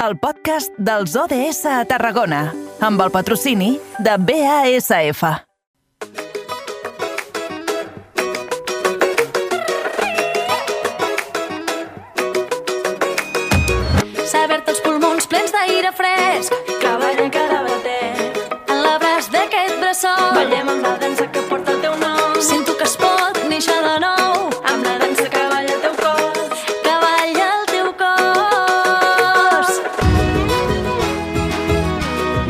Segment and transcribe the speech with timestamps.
[0.00, 2.40] el podcast dels ODS a Tarragona,
[2.80, 5.20] amb el patrocini de BASF.
[14.30, 16.56] Saber-te els pulmons plens d'aire fresc.
[16.80, 18.30] Cavall en cada bater.
[18.70, 20.32] En l'abraç d'aquest bressol.
[20.38, 22.40] Ballem amb la dansa que porta el teu nom.
[22.40, 24.19] Sento que es pot néixer de nou.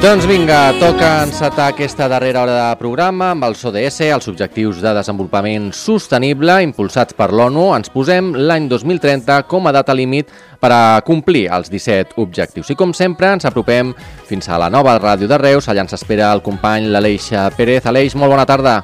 [0.01, 4.95] Doncs vinga, toca encetar aquesta darrera hora de programa amb els ODS, els Objectius de
[4.97, 7.67] Desenvolupament Sostenible, impulsats per l'ONU.
[7.77, 12.73] Ens posem l'any 2030 com a data límit per a complir els 17 objectius.
[12.73, 13.93] I com sempre, ens apropem
[14.25, 15.69] fins a la nova ràdio de Reus.
[15.69, 17.29] Allà ens espera el company l'Aleix
[17.61, 17.85] Pérez.
[17.85, 18.81] Aleix, molt bona tarda.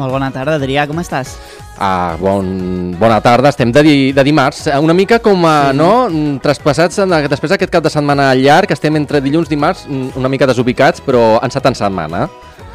[0.00, 1.36] Molt bona tarda, Adrià, com estàs?
[1.80, 5.76] Ah, bon, bona tarda, estem de, di, de dimarts, Eh, una mica com a, Sí.
[5.78, 6.08] no,
[6.42, 10.28] traspassats en, després d'aquest cap de setmana llarg, estem entre dilluns i dimarts, mm, una
[10.28, 12.28] mica desubicats, però encetant setmana.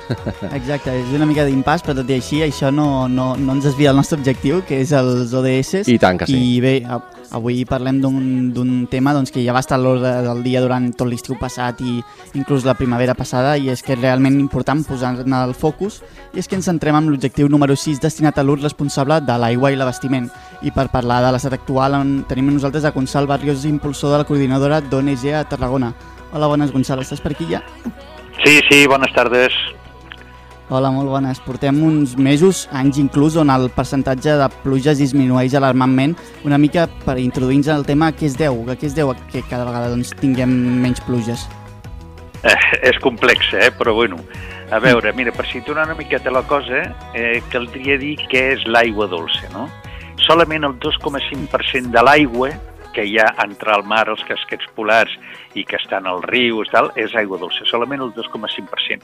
[0.57, 3.89] Exacte, és una mica d'impàs, però tot i així això no, no, no ens desvia
[3.91, 5.87] del nostre objectiu, que és els ODS.
[5.87, 6.35] I tant que sí.
[6.37, 7.01] I bé, a-
[7.33, 10.91] avui parlem d'un d'un tema doncs, que ja va estar a l'ordre del dia durant
[10.93, 11.95] tot l'estiu passat i
[12.37, 16.01] inclús la primavera passada, i és que és realment important posar-ne el focus,
[16.35, 19.71] i és que ens centrem en l'objectiu número 6 destinat a l'ús responsable de l'aigua
[19.73, 20.29] i l'abastiment.
[20.61, 24.27] I per parlar de l'estat actual en, tenim nosaltres a Gonçal Barrios, impulsor de la
[24.29, 25.93] coordinadora d'ONG a Tarragona.
[26.33, 27.63] Hola, bones, Gonçal, estàs per aquí ja?
[28.43, 29.53] Sí, sí, buenas tardes.
[30.73, 31.37] Hola, molt bones.
[31.45, 36.15] Portem uns mesos, anys inclús, on el percentatge de pluges disminueix alarmantment.
[36.49, 38.57] Una mica per introduir-nos el tema, a què es deu?
[38.65, 40.49] A què es deu que cada vegada doncs, tinguem
[40.81, 41.43] menys pluges?
[42.41, 42.57] Eh,
[42.89, 43.69] és complex, eh?
[43.77, 44.17] però bueno.
[44.73, 46.81] A veure, mira, per situar una miqueta la cosa,
[47.13, 49.67] eh, caldria dir què és l'aigua dolça, no?
[50.25, 52.49] Solament el 2,5% de l'aigua
[52.93, 55.13] que hi ha entre el mar, els casquets polars
[55.57, 59.03] i que estan als rius, tal, és aigua dolça, solament el 2,5%.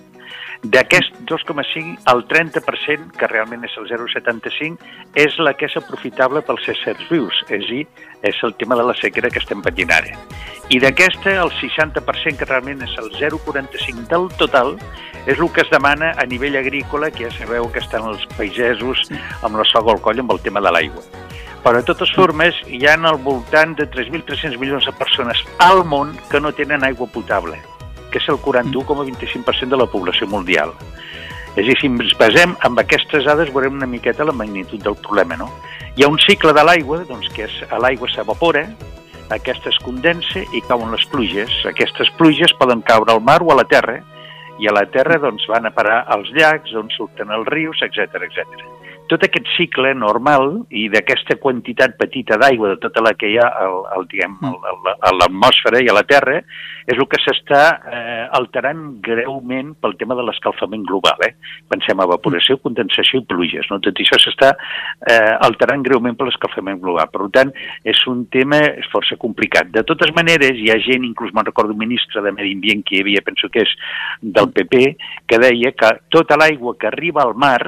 [0.74, 4.78] D'aquest 2,5, el 30%, que realment és el 0,75,
[5.16, 7.86] és la que és aprofitable pels éssers vius, és a dir,
[8.28, 10.18] és el tema de la sequera que estem patint ara.
[10.70, 14.76] I d'aquesta, el 60%, que realment és el 0,45 del total,
[15.26, 19.08] és el que es demana a nivell agrícola, que ja sabeu que estan els pagesos
[19.42, 21.04] amb la soga al coll amb el tema de l'aigua.
[21.64, 26.14] Però, de totes formes, hi ha al voltant de 3.300 milions de persones al món
[26.32, 27.60] que no tenen aigua potable,
[28.12, 30.72] que és el 41,25% de la població mundial.
[31.58, 34.96] És a dir, si ens basem en aquestes dades veurem una miqueta la magnitud del
[35.04, 35.50] problema, no?
[35.98, 38.64] Hi ha un cicle de l'aigua, doncs, que és l'aigua s'evapora,
[39.36, 41.52] aquesta es condensa i cauen les pluges.
[41.70, 44.00] Aquestes pluges poden caure al mar o a la terra,
[44.60, 48.24] i a la terra doncs, van a parar als llacs, on surten els rius, etc
[48.26, 48.79] etc.
[49.10, 53.48] Tot aquest cicle normal i d'aquesta quantitat petita d'aigua de tota la que hi ha
[53.64, 56.40] al, al, diguem, al, al, a l'atmosfera i a la Terra
[56.90, 61.22] és el que s'està eh, alterant greument pel tema de l'escalfament global.
[61.28, 61.36] Eh?
[61.70, 63.70] Pensem evaporació, condensació i pluges.
[63.70, 63.78] No?
[63.86, 67.10] Tot això s'està eh, alterant greument per l'escalfament global.
[67.14, 67.54] Per tant,
[67.86, 69.70] és un tema força complicat.
[69.76, 72.98] De totes maneres, hi ha gent, inclús me'n recordo un ministre de Medi Ambient que
[72.98, 73.78] hi havia, penso que és
[74.22, 74.86] del PP,
[75.30, 77.62] que deia que tota l'aigua que arriba al mar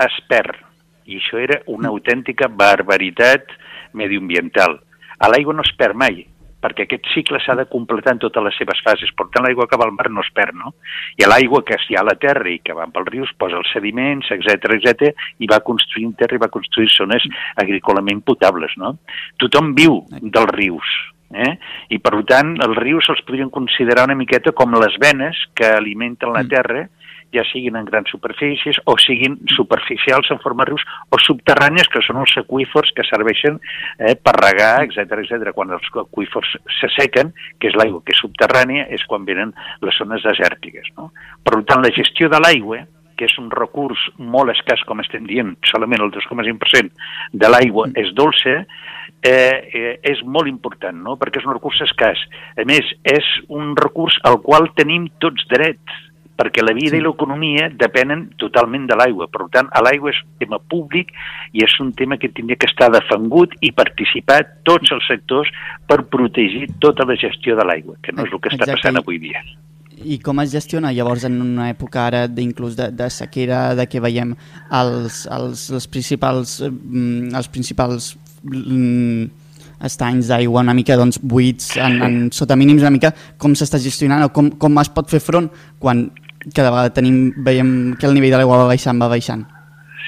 [0.00, 0.71] es perd.
[1.12, 3.52] I això era una autèntica barbaritat
[3.98, 4.78] medioambiental.
[5.22, 6.22] A l'aigua no es perd mai,
[6.62, 9.10] perquè aquest cicle s'ha de completar en totes les seves fases.
[9.18, 10.74] Per tant, l'aigua que va al mar no es perd, no?
[11.18, 13.72] I l'aigua que hi ha a la terra i que va pels rius posa els
[13.74, 15.10] sediments, etc etc
[15.42, 17.26] i va construint terra i va construir zones
[17.62, 18.96] agrícolament potables, no?
[19.42, 20.94] Tothom viu dels rius,
[21.32, 21.52] eh?
[21.90, 26.34] i per tant els rius els podrien considerar una miqueta com les venes que alimenten
[26.34, 26.86] la terra
[27.32, 32.04] ja siguin en grans superfícies o siguin superficials en forma de rius o subterrànies, que
[32.04, 33.58] són els aqüífers que serveixen
[33.98, 35.52] eh, per regar, etc etc.
[35.56, 40.24] Quan els aqüífers s'assequen, que és l'aigua que és subterrània, és quan venen les zones
[40.26, 40.92] desèrtiques.
[40.98, 41.12] No?
[41.44, 42.84] Per tant, la gestió de l'aigua,
[43.16, 48.12] que és un recurs molt escàs, com estem dient, solament el 2,5% de l'aigua és
[48.18, 48.62] dolça,
[49.22, 51.16] eh, eh, és molt important, no?
[51.20, 52.24] perquè és un recurs escàs.
[52.58, 56.00] A més, és un recurs al qual tenim tots drets,
[56.38, 57.00] perquè la vida sí.
[57.00, 59.28] i l'economia depenen totalment de l'aigua.
[59.32, 61.12] Per tant, l'aigua és un tema públic
[61.52, 65.50] i és un tema que tindria que estar defengut i participar tots els sectors
[65.88, 68.80] per protegir tota la gestió de l'aigua, que no és el que està Exacte.
[68.80, 69.44] passant avui dia.
[70.02, 74.00] I com es gestiona llavors en una època ara d'inclús de, de sequera, de que
[74.02, 74.32] veiem
[74.72, 79.41] els, els, els principals, mm, els principals mm,
[79.84, 84.26] estanys d'aigua una mica doncs, buits, en, en, sota mínims una mica, com s'està gestionant
[84.26, 85.50] o com, com es pot fer front
[85.82, 86.08] quan
[86.54, 89.44] cada vegada tenim, veiem que el nivell de l'aigua va baixant, va baixant?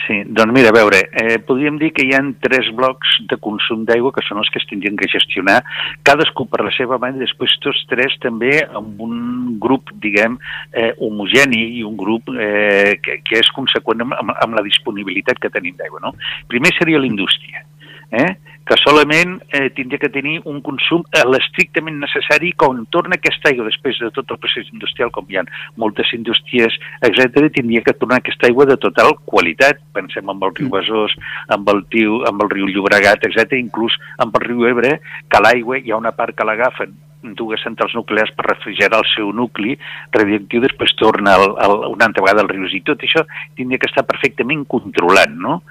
[0.04, 3.86] Sí, doncs mira, a veure, eh, podríem dir que hi ha tres blocs de consum
[3.88, 5.62] d'aigua que són els que es tindrien que gestionar,
[6.04, 10.36] cadascú per la seva banda, després tots tres també amb un grup, diguem,
[10.72, 15.40] eh, homogeni i un grup eh, que, que és conseqüent amb, amb, amb la disponibilitat
[15.40, 16.02] que tenim d'aigua.
[16.04, 16.12] No?
[16.52, 17.64] Primer seria la indústria.
[18.12, 18.34] Eh?
[18.64, 23.68] Que solament eh, tindria que tenir un consum eh, l'estrictament necessari quan torna aquesta aigua
[23.68, 25.44] després de tot el procés industrial, com hi ha
[25.80, 29.82] moltes indústries, etc, tindria que tornar aquesta aigua de total qualitat.
[29.96, 31.16] Pensem en el riu Besòs,
[31.52, 34.96] amb el, tiu, amb el riu Llobregat, etc, inclús amb el riu Ebre,
[35.28, 36.96] que l'aigua hi ha una part que l'agafen
[37.36, 39.78] dues centrals nuclears per refrigerar el seu nucli
[40.12, 43.24] radioactiu, després torna al, al, una altra vegada al rius i tot això
[43.56, 45.62] tindria que estar perfectament controlat, no?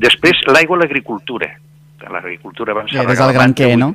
[0.00, 1.52] Després, l'aigua a l'agricultura
[2.10, 3.94] l'agricultura abans Ja, és el gran què, no?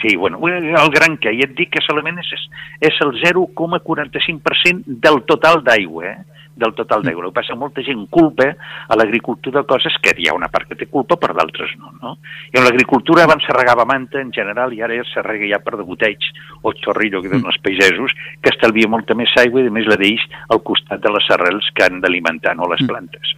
[0.00, 2.30] Sí, bueno, el gran què, i et dic que solament és,
[2.78, 6.34] és el 0,45% del total d'aigua, eh?
[6.54, 7.24] del total d'aigua.
[7.24, 10.68] El que passa, molta gent culpa a l'agricultura de coses que hi ha una part
[10.70, 12.14] que té culpa, per d'altres no, no?
[12.52, 15.60] I en l'agricultura abans se regava manta en general i ara ja se rega ja
[15.64, 16.28] per degoteig
[16.62, 19.98] o xorrillo que donen els pagesos, que estalvia molta més aigua i a més la
[20.00, 23.34] deix al costat de les arrels que han d'alimentar, no les plantes.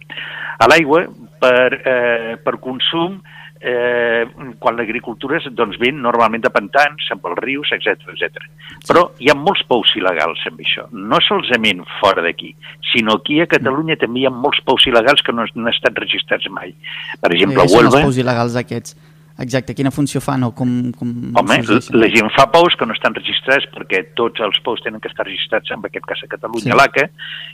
[0.59, 1.05] A l'aigua,
[1.41, 3.19] per, eh, per consum,
[3.61, 4.25] eh,
[4.59, 8.47] quan l'agricultura és, doncs ven normalment de pantans, amb els rius, etc etc.
[8.87, 12.53] Però hi ha molts pous il·legals amb això, no solament fora d'aquí,
[12.91, 16.49] sinó aquí a Catalunya també hi ha molts pous il·legals que no, han estat registrats
[16.53, 16.73] mai.
[17.21, 18.05] Per exemple, Sí, a són els Huelva...
[18.07, 18.97] pous il·legals aquests.
[19.39, 20.69] Exacte, quina funció fan o com...
[20.97, 21.57] com Home,
[21.93, 25.27] la gent fa pous que no estan registrats perquè tots els pous tenen que estar
[25.27, 26.71] registrats, en aquest cas a Catalunya, Sí.
[26.71, 26.77] sí.
[26.77, 27.05] l'ACA,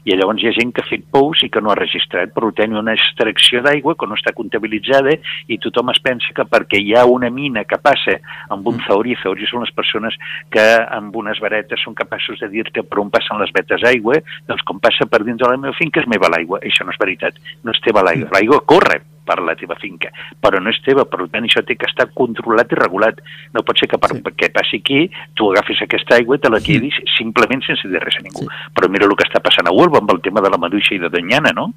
[0.08, 2.54] i llavors hi ha gent que ha fet pous i que no ha registrat, però
[2.56, 5.18] té una extracció d'aigua que no està comptabilitzada
[5.52, 8.18] i tothom es pensa que perquè hi ha una mina que passa
[8.50, 10.16] amb un zauri, zauri són les persones
[10.50, 14.64] que amb unes varetes són capaços de dir-te per on passen les vetes d'aigua, doncs
[14.64, 16.64] com passa per dins de la meva finca és meva l'aigua.
[16.64, 18.32] Això no és veritat, no és teva l'aigua.
[18.32, 20.10] L'aigua corre per la teva finca,
[20.42, 23.22] però no és teva, per tant això té que estar controlat i regulat.
[23.54, 24.22] No pot ser que per, Sí.
[24.24, 24.32] sí.
[24.38, 28.18] que passi aquí tu agafis aquesta aigua i te la quedis simplement sense dir res
[28.20, 28.44] a ningú.
[28.46, 28.62] Sí.
[28.76, 31.00] Però mira el que està passant a Huelva amb el tema de la maduixa i
[31.00, 31.74] de Danyana, no?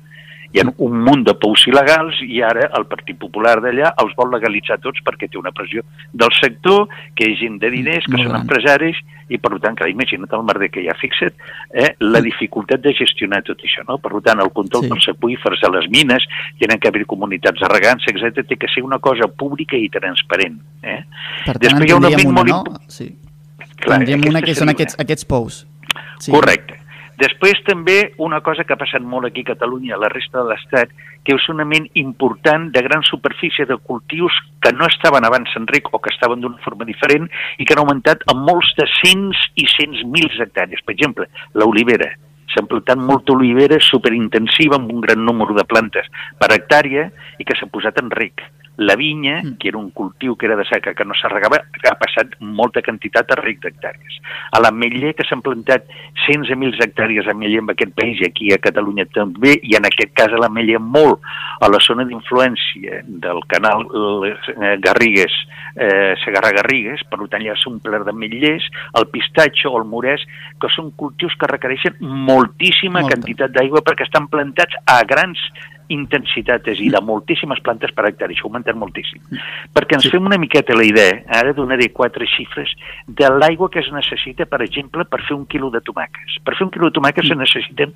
[0.57, 4.31] Hi ha un munt de pous il·legals i ara el Partit Popular d'allà els vol
[4.33, 5.83] legalitzar tots perquè té una pressió
[6.17, 8.47] del sector, que és gent de diners, que Molt són gran.
[8.47, 8.97] empresaris,
[9.29, 11.35] i per tant, clar, imagina't el merder que hi ha, fixa't,
[11.75, 13.99] eh, la dificultat de gestionar tot això, no?
[13.99, 14.89] Per tant, el control Sí.
[14.95, 16.25] dels aqüífers, de les mines,
[16.59, 20.59] tenen que haver comunitats de regants, etc té que ser una cosa pública i transparent.
[20.83, 21.03] Eh?
[21.45, 22.81] Per tant, Després hi ha un tindríem element una, molt no?
[22.89, 23.11] Sí.
[23.77, 25.03] Clar, tindríem una que són aquests, una.
[25.05, 25.67] aquests pous.
[26.19, 26.31] Sí.
[26.33, 26.79] Correcte.
[27.17, 30.51] Després també una cosa que ha passat molt aquí a Catalunya, a la resta de
[30.51, 30.91] l'Estat,
[31.25, 35.67] que és un element important de gran superfície de cultius que no estaven abans en
[35.71, 37.27] ric o que estaven d'una forma diferent
[37.59, 40.85] i que han augmentat en molts de cents i cents mils hectàrees.
[40.85, 42.13] Per exemple, l'olivera.
[42.53, 46.07] S'han plantat molta olivera superintensiva amb un gran número de plantes
[46.39, 47.09] per hectàrea
[47.41, 48.45] i que s'ha posat en ric.
[48.77, 52.35] La vinya, que era un cultiu que era de seca, que no s'arregava, ha passat
[52.41, 54.19] molta quantitat a ric d'hectàrees.
[54.53, 55.87] A l'ametller, que s'han plantat
[56.27, 59.89] cents de mils hectàrees d'ametller en aquest país i aquí a Catalunya també, i en
[59.89, 61.25] aquest cas a l'ametller molt
[61.61, 63.87] a la zona d'influència del canal
[64.29, 65.35] eh, Garrigues,
[65.77, 68.69] eh, Segarra-Garrigues, per tant ja són ple d'ametllers,
[69.01, 70.25] el pistatxo o el morès,
[70.61, 73.15] que són cultius que requereixen moltíssima Molta.
[73.15, 75.41] quantitat d'aigua perquè estan plantats a grans
[75.93, 79.23] intensitat, és dir, de moltíssimes plantes per hectari, això ha augmentat moltíssim.
[79.77, 82.73] Perquè ens fem una miqueta la idea, ara donaré quatre xifres,
[83.07, 86.41] de l'aigua que es necessita, per exemple, per fer un quilo de tomàquets.
[86.45, 87.95] Per fer un quilo de tomàquets se necessiten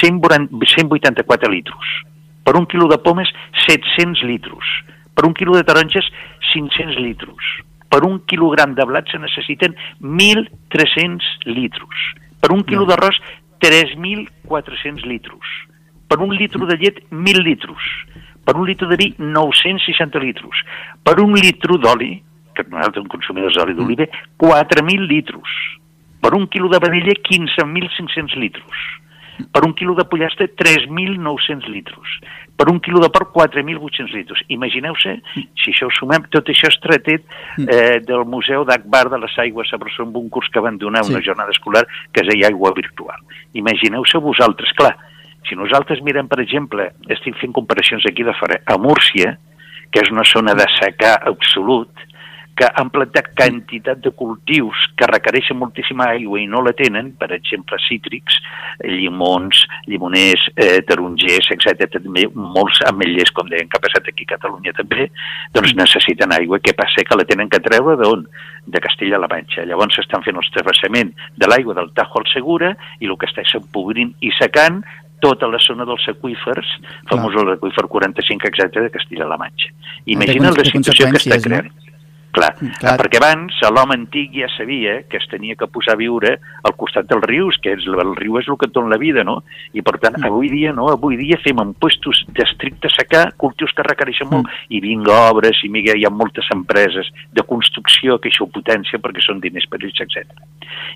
[0.00, 1.96] 140 184 litros.
[2.44, 3.28] Per un quilo de pomes,
[3.66, 4.64] 700 litros.
[5.14, 6.06] Per un quilo de taronges,
[6.52, 7.50] 500 litros.
[7.90, 12.06] Per un quilogram de blat se necessiten 1.300 litros.
[12.40, 13.18] Per un quilo d'arròs,
[13.60, 15.69] 3.400 litros.
[16.10, 17.84] Per un litro de llet, 1.000 litros.
[18.44, 20.64] Per un litro de vi, 960 litros.
[21.06, 22.16] Per un litro d'oli,
[22.56, 24.08] que nosaltres consumidors d'oli d'oliva,
[24.42, 25.46] 4.000 litros.
[26.20, 28.80] Per un quilo de vedella, 15.500 litros.
[29.54, 32.08] Per un quilo de pollastre, 3.900 litros.
[32.56, 34.42] Per un quilo de porc, 4.800 litros.
[34.52, 35.14] Imagineu-se,
[35.56, 37.24] si això ho sumem, tot això és tratet
[37.56, 41.14] eh, del Museu d'Akbar de les Aigües a Barcelona, un curs que van donar Sí.
[41.14, 43.16] una jornada escolar que es deia Aigua Virtual.
[43.54, 44.92] Imagineu-se vosaltres, clar,
[45.48, 49.36] si nosaltres mirem, per exemple, estic fent comparacions aquí de fora, a Múrcia,
[49.90, 52.06] que és una zona de secà absolut,
[52.60, 57.30] que han plantat quantitat de cultius que requereixen moltíssima aigua i no la tenen, per
[57.32, 58.36] exemple, cítrics,
[58.84, 61.88] llimons, llimoners, eh, tarongers, etc.
[61.96, 65.08] També molts ametllers, com deien, que ha passat aquí a Catalunya també,
[65.56, 66.60] doncs necessiten aigua.
[66.60, 67.06] Què passa?
[67.06, 68.26] Que la tenen que treure d'on?
[68.70, 69.64] De Castella-La Manxa.
[69.64, 73.40] Llavors s'estan fent els travessament de l'aigua del Tajo al Segura i el que està
[73.40, 74.82] és empobrint i secant
[75.20, 76.74] tota la zona dels aqüífers,
[77.10, 79.72] famosos l'aqüífer 45, etc de Castilla-La Manxa.
[80.06, 81.62] Imagina la situació que està conseqüències, no?
[81.62, 81.88] creant.
[82.30, 82.96] Clar, Mm, clar.
[83.00, 87.08] perquè abans l'home antic ja sabia que es tenia que posar a viure al costat
[87.10, 89.42] dels rius, que és, el riu és el que et dona la vida, no?
[89.74, 90.86] I per tant, avui dia, no?
[90.92, 95.68] Avui dia fem en puestos d'estricte secà cultius que requereixen molt, i vinga obres, i
[95.68, 99.82] vinga, hi ha moltes empreses de construcció que això ho potencia perquè són diners per
[99.82, 100.30] ells, etc.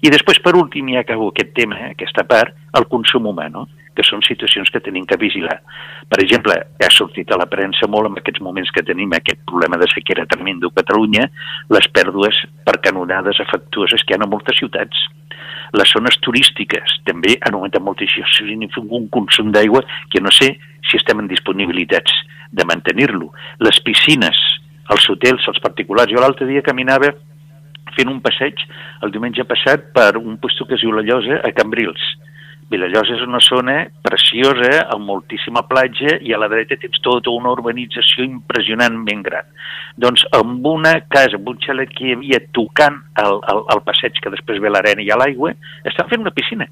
[0.02, 3.66] I després, per últim, ja acabo aquest tema, eh, aquesta part, el consum humà, no?
[3.95, 5.57] Que són situacions que tenim que vigilar.
[6.11, 9.79] Per exemple, ha sortit a la premsa molt en aquests moments que tenim aquest problema
[9.81, 11.29] de sequera tremendo a Catalunya,
[11.75, 15.07] les pèrdues per canonades afectuoses que hi ha a moltes ciutats.
[15.75, 19.83] Les zones turístiques també han augmentat molt i això significa un consum d'aigua
[20.13, 22.13] que no sé si estem en disponibilitats
[22.55, 23.33] de mantenir-lo.
[23.59, 24.39] Les piscines,
[24.95, 26.13] els hotels, els particulars.
[26.13, 27.11] Jo l'altre dia caminava
[27.95, 28.63] fent un passeig
[29.05, 32.05] el diumenge passat per un puesto que es diu La Llosa a Cambrils.
[32.75, 37.52] Vilallosa és una zona preciosa, amb moltíssima platja, i a la dreta tens tota una
[37.54, 39.50] urbanització impressionantment gran.
[40.00, 44.19] Doncs amb una casa, amb un xalet que hi havia tocant el, el, el passeig
[44.21, 45.54] que després ve l'arena i a l'aigua,
[45.87, 46.66] estan fent una piscina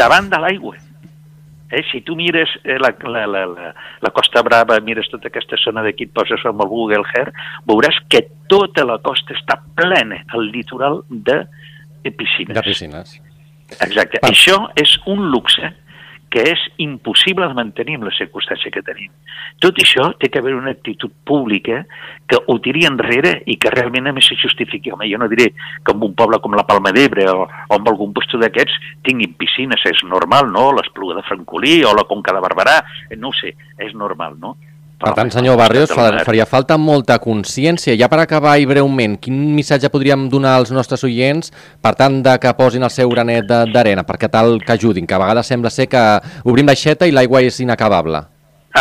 [0.00, 0.76] davant de l'aigua.
[1.70, 1.84] Eh?
[1.92, 5.84] Si tu mires eh, la, la, la, la, la Costa Brava, mires tota aquesta zona
[5.86, 7.34] d'aquí, et poses amb el Google Earth,
[7.70, 11.44] veuràs que tota la costa està plena, el litoral, de
[12.10, 12.56] piscines.
[12.56, 13.20] De piscines.
[13.78, 14.20] Exacte.
[14.22, 14.32] Va.
[14.32, 15.74] Això és un luxe
[16.30, 19.10] que és impossible de mantenir amb la circumstància que tenim.
[19.60, 21.82] Tot això té que haver una actitud pública
[22.30, 24.94] que ho tiri enrere i que realment a més se justifiqui.
[24.94, 25.50] Home, jo no diré
[25.84, 29.34] que en un poble com la Palma d'Ebre o, o en algun lloc d'aquests tinguin
[29.34, 30.70] piscines, és normal, no?
[30.78, 32.78] L'Espluga de Francolí o la Conca de Barberà,
[33.18, 34.54] no sé, és normal, no?
[35.00, 37.94] Per tant, senyor Barrios, mar- faria falta molta consciència.
[37.96, 41.48] Ja per acabar i breument, quin missatge podríem donar als nostres oients
[41.80, 45.14] per tant de que posin el seu granet de- d'arena, perquè tal que ajudin, que
[45.14, 46.02] a vegades sembla ser que
[46.44, 48.20] obrim l'aixeta i l'aigua és inacabable.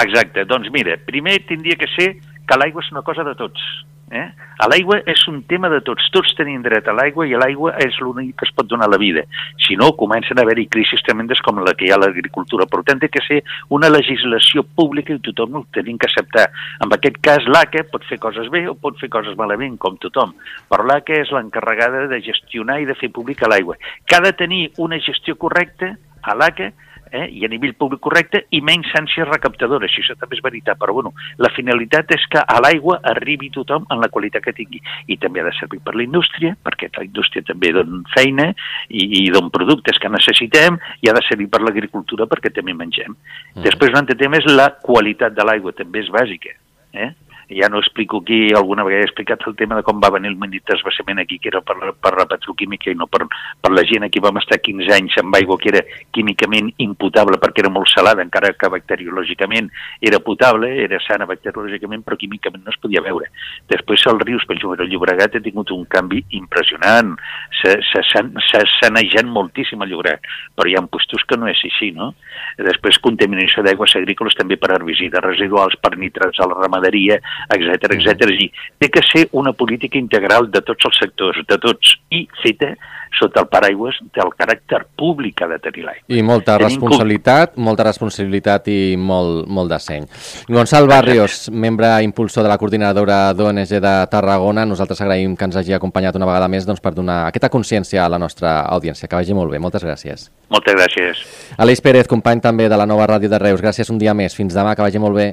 [0.03, 2.17] Exacte, doncs mira, primer tindria que ser
[2.49, 3.61] que l'aigua és una cosa de tots.
[4.09, 4.25] Eh?
[4.69, 8.39] L'aigua és un tema de tots, tots tenim dret a l'aigua i l'aigua és l'únic
[8.39, 9.21] que es pot donar a la vida.
[9.61, 12.65] Si no, comencen a haver-hi crisis tremendes com la que hi ha a l'agricultura.
[12.65, 13.39] Per tant, que ser
[13.69, 16.49] una legislació pública i tothom ho tenim que acceptar.
[16.83, 20.33] En aquest cas, l'ACA pot fer coses bé o pot fer coses malament, com tothom,
[20.69, 23.77] però l'ACA és l'encarregada de gestionar i de fer pública l'aigua,
[24.19, 26.73] de tenir una gestió correcta a l'ACA
[27.11, 30.77] eh, i a nivell públic correcte i menys instàncies recaptadores, si això també és veritat,
[30.79, 34.81] però bueno, la finalitat és que a l'aigua arribi tothom en la qualitat que tingui
[35.07, 38.49] i també ha de servir per la indústria, perquè la indústria també dona feina
[38.89, 43.15] i, i dona productes que necessitem i ha de servir per l'agricultura perquè també mengem.
[43.55, 43.63] Mm.
[43.65, 46.55] Després un altre tema és la qualitat de l'aigua, també és bàsica.
[46.93, 47.11] Eh?
[47.49, 50.37] Ja no explico aquí, alguna vegada he explicat el tema de com va venir el
[50.37, 53.25] mini transvasament aquí, que era per, per la petroquímica i no per,
[53.61, 54.05] per la gent.
[54.05, 55.81] Aquí vam estar 15 anys amb aigua que era
[56.13, 62.19] químicament imputable perquè era molt salada, encara que bacteriològicament era potable, era sana bacteriològicament, però
[62.21, 63.31] químicament no es podia veure.
[63.69, 67.15] Després els rius, per exemple, el Llobregat ha tingut un canvi impressionant,
[67.63, 72.13] s'ha sanejat moltíssim el Llobregat, però hi ha puestos que no és així, no?
[72.59, 78.29] Després contaminació d'aigües agrícoles també per herbicides residuals, per nitrats a la ramaderia, etc etc.
[78.35, 82.73] I té que ser una política integral de tots els sectors, de tots, i feta
[83.17, 86.05] sota el paraigües del caràcter públic que ha de tenir l'aigua.
[86.07, 90.07] I molta Tenim responsabilitat, molta responsabilitat i molt, molt de seny.
[90.49, 95.75] Gonçal Barrios, membre impulsor de la coordinadora d'ONG de Tarragona, nosaltres agraïm que ens hagi
[95.75, 99.09] acompanyat una vegada més doncs, per donar aquesta consciència a la nostra audiència.
[99.09, 100.29] Que vagi molt bé, moltes gràcies.
[100.53, 101.23] Moltes gràcies.
[101.57, 104.35] Aleix Pérez, company també de la nova ràdio de Reus, gràcies un dia més.
[104.37, 105.31] Fins demà, que vagi molt bé.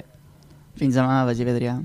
[0.76, 1.76] Fins demà, vagi bé, Adrià.